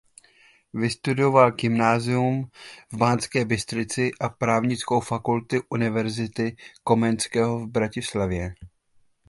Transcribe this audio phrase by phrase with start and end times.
[0.73, 2.49] Vystudoval gymnázium
[2.91, 8.55] v Banské Bystrici a právnickou fakultu Univerzity Komenského v Bratislavě.